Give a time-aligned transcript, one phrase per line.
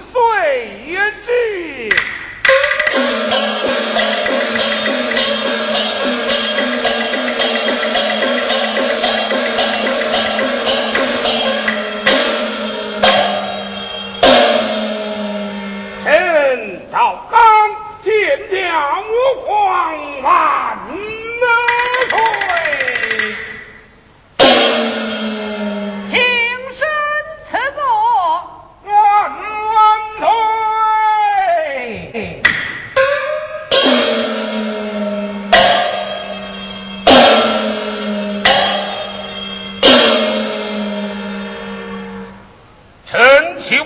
[0.00, 0.70] 岁，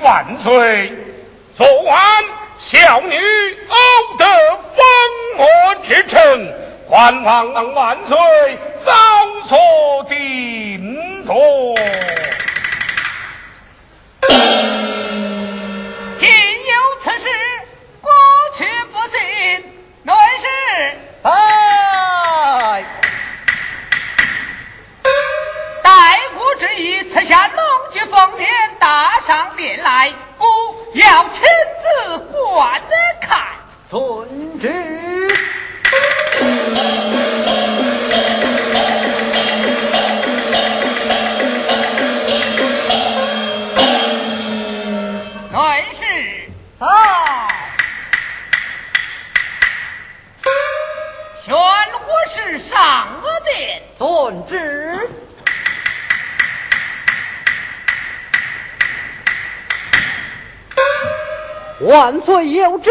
[0.02, 0.92] 万岁
[1.56, 1.98] 昨晚
[2.58, 3.16] 小女
[3.68, 4.26] 偶得
[4.58, 4.84] 封
[5.36, 5.46] 魔
[5.82, 6.52] 之称，
[6.88, 8.16] 万王万岁，
[8.84, 8.92] 早
[9.44, 9.58] 所
[10.08, 11.74] 定夺。
[16.19, 17.28] 今有此事，
[18.02, 18.12] 过
[18.54, 19.64] 去不信，
[20.02, 20.46] 乃是
[21.22, 22.84] 哎，
[25.82, 25.90] 待
[26.34, 28.44] 国之意，赐下龙驹凤辇，
[28.80, 30.12] 打上殿来。
[30.92, 31.46] 要亲
[31.78, 32.80] 自观
[33.20, 33.46] 看，
[33.88, 35.09] 遵旨。
[62.10, 62.90] 万岁有旨，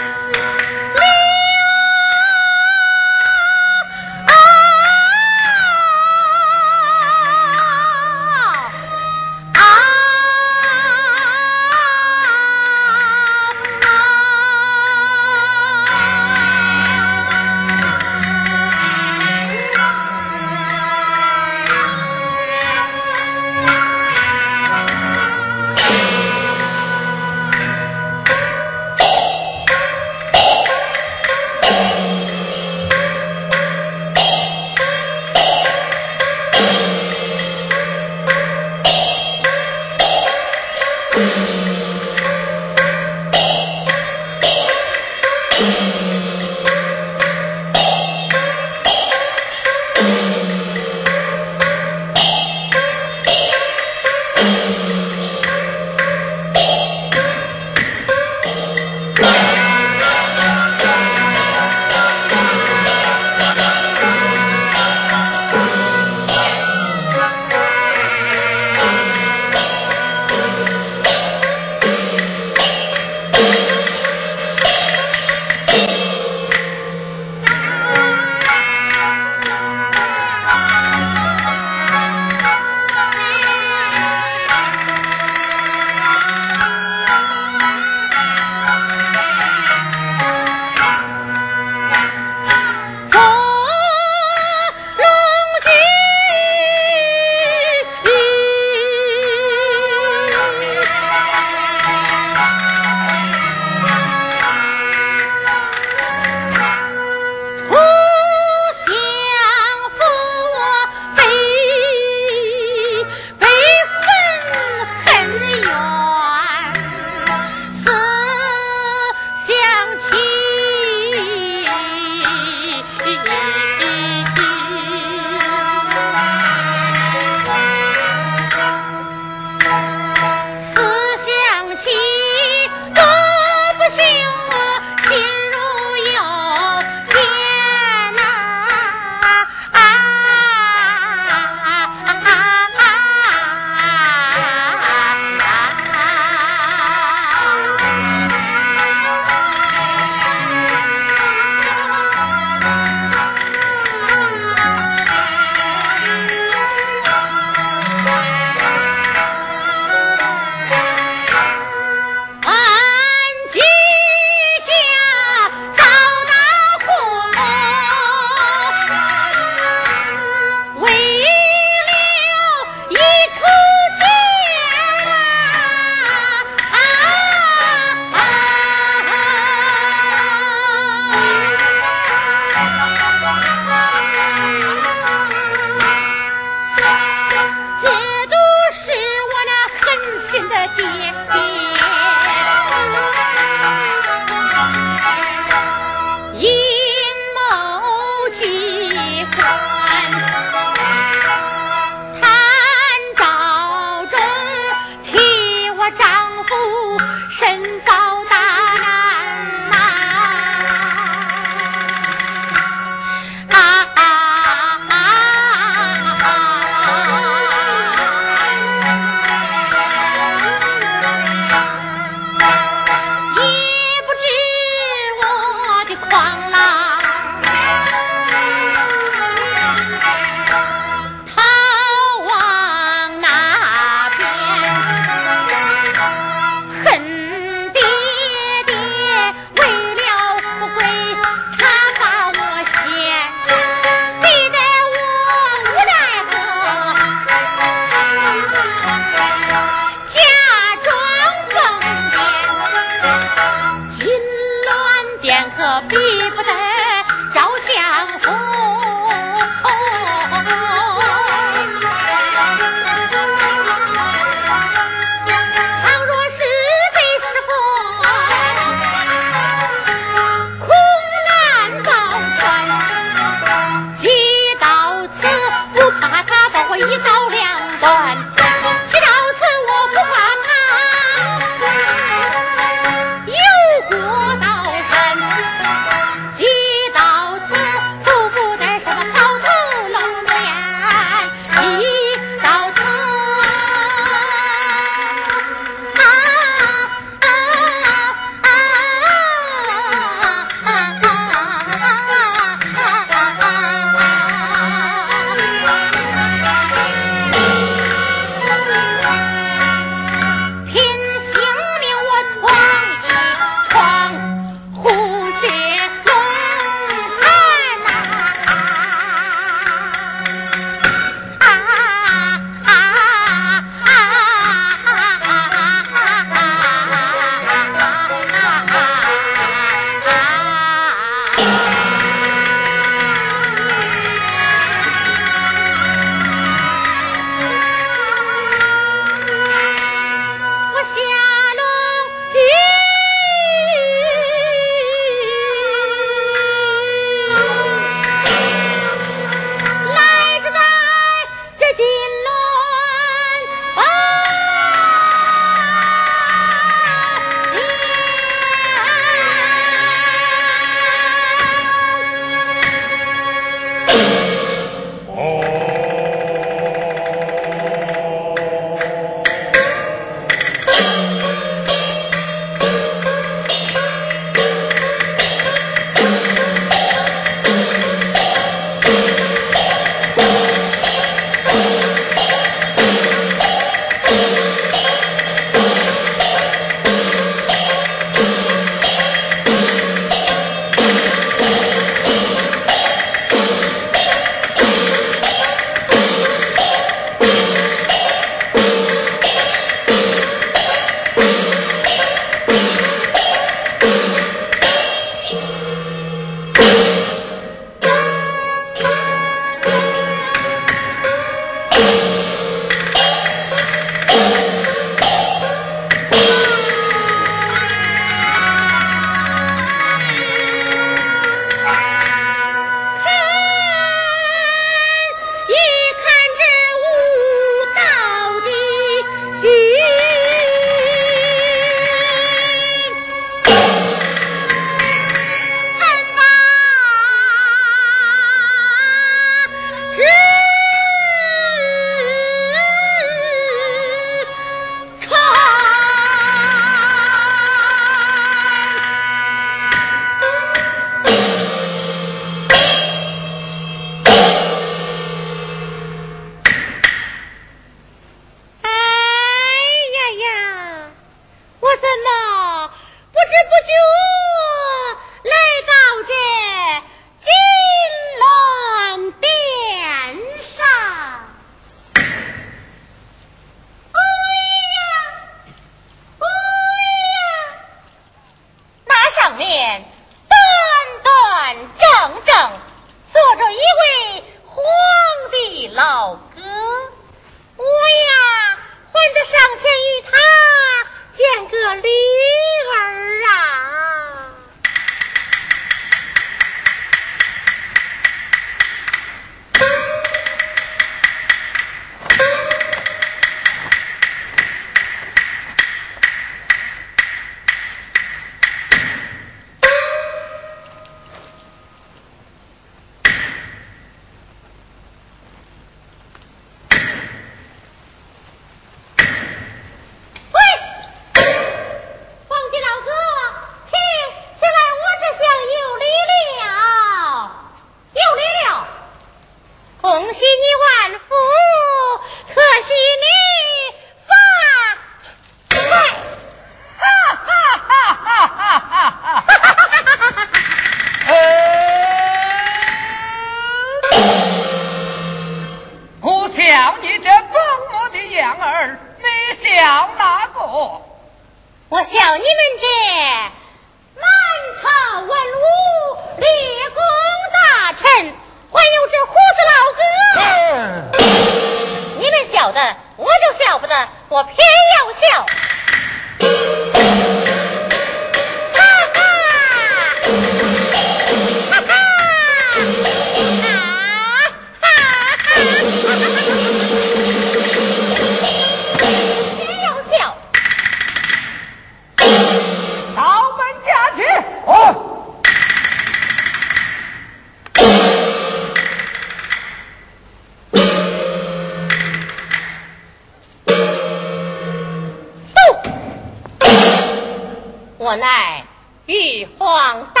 [599.20, 600.00] 玉皇大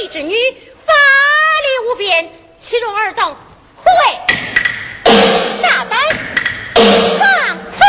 [0.00, 0.94] 帝之女法
[1.60, 3.36] 力无边岂容尔等
[3.76, 4.18] 胡为
[5.60, 5.98] 大胆
[7.18, 7.84] 放肆。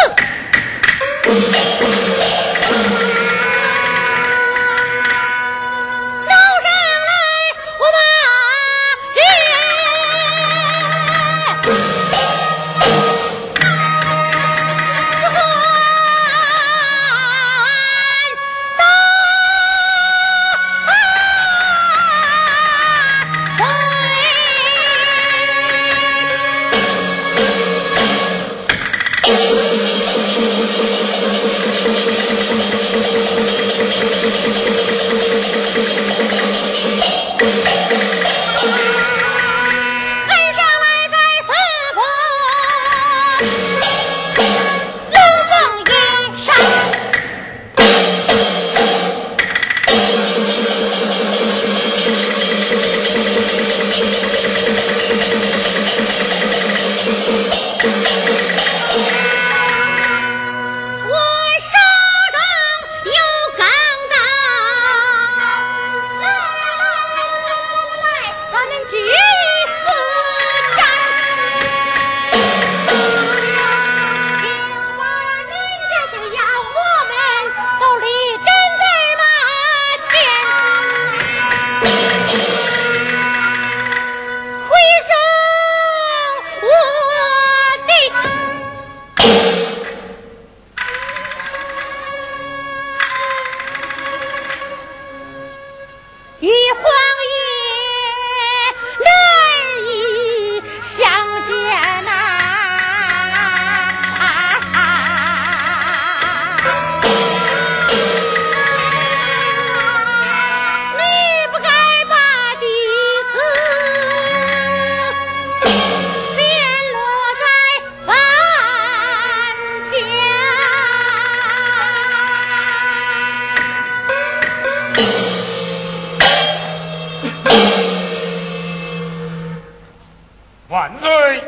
[130.69, 131.43] 万岁！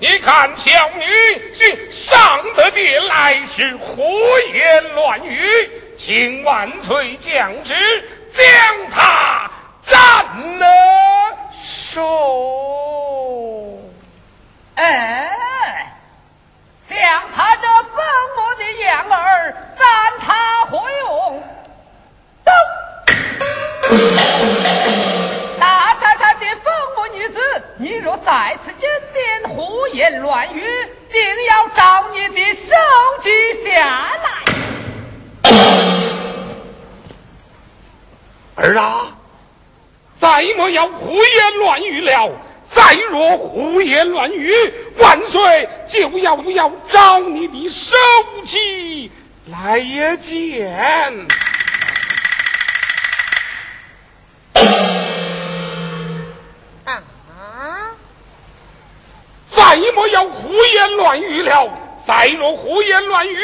[0.00, 1.04] 你看小女
[1.54, 4.12] 是上得殿来是胡
[4.52, 5.42] 言乱语，
[5.96, 7.74] 请万岁降旨，
[8.30, 8.46] 将
[8.90, 9.50] 他
[9.86, 10.66] 斩了
[11.60, 12.00] 首。
[14.74, 15.96] 哎，
[16.88, 16.98] 将
[17.34, 17.96] 他这疯
[18.36, 19.86] 魔的样儿斩
[20.20, 21.42] 他何用？
[28.28, 32.74] 在此间点胡言乱语，定要照你的手
[33.22, 33.30] 机
[33.64, 34.28] 下来。
[38.56, 39.16] 儿啊，
[40.14, 42.30] 再莫要胡言乱语了。
[42.70, 44.52] 再若胡言乱语，
[44.98, 47.96] 万岁就要不要找你的手
[48.44, 49.10] 机
[49.46, 51.26] 来也见。
[59.68, 61.68] 再莫要胡言乱语了，
[62.02, 63.38] 再若胡言乱语，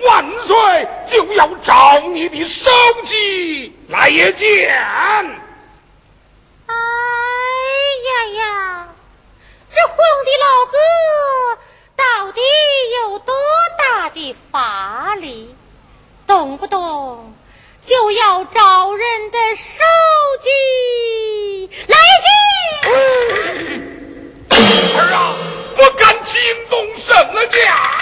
[0.00, 2.68] 万岁就要找你的手
[3.04, 4.76] 机来一见。
[6.66, 6.74] 哎
[8.08, 8.88] 呀呀，
[9.72, 10.76] 这皇帝老哥
[11.94, 12.40] 到底
[13.04, 13.32] 有多
[13.78, 15.54] 大的法力，
[16.26, 17.32] 动不动
[17.80, 19.84] 就要找人的手
[20.40, 22.10] 机来一
[22.88, 23.99] 见。
[27.20, 27.99] 怎么讲？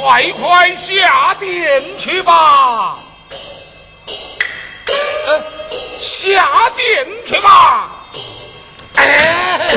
[0.00, 2.98] 快快下殿去吧！
[5.26, 5.44] 呃，
[5.98, 8.06] 下殿去吧！
[8.94, 9.68] 哎，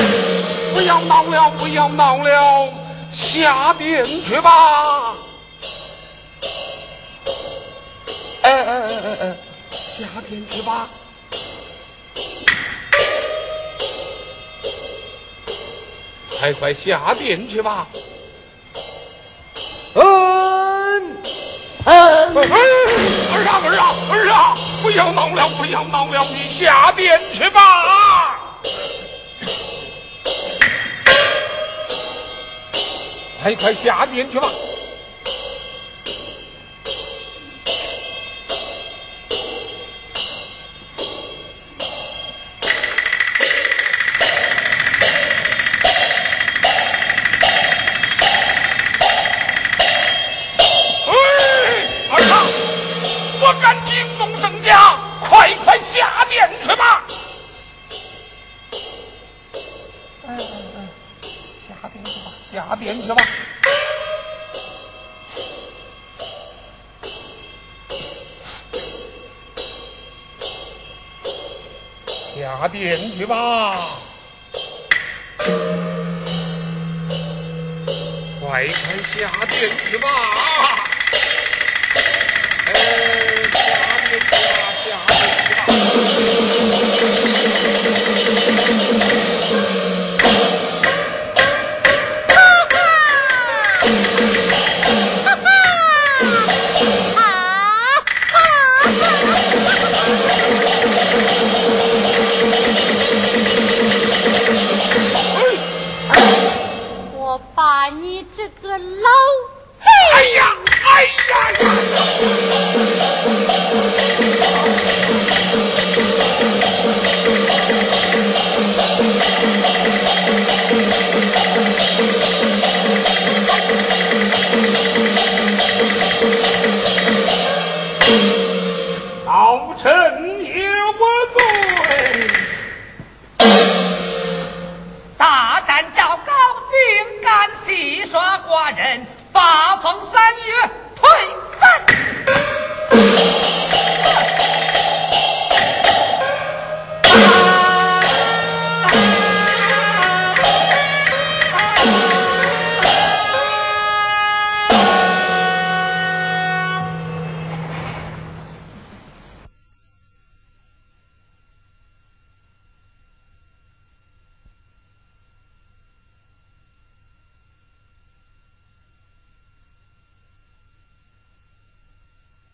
[0.72, 2.72] 不要闹了，不要闹了，
[3.12, 5.14] 下殿去吧！
[8.40, 9.36] 哎哎哎哎哎，
[9.70, 10.88] 下殿去吧！
[16.38, 17.86] 快快下殿去吧！
[22.32, 24.54] 儿啊儿啊儿啊！
[24.82, 28.38] 不要闹了，不要闹了，你下殿去吧！
[33.42, 34.48] 快快下殿去吧！